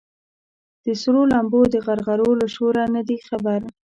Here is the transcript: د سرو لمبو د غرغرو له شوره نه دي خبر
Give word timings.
د 0.85 0.87
سرو 1.01 1.21
لمبو 1.31 1.61
د 1.73 1.75
غرغرو 1.85 2.29
له 2.41 2.47
شوره 2.55 2.83
نه 2.95 3.01
دي 3.07 3.17
خبر 3.27 3.59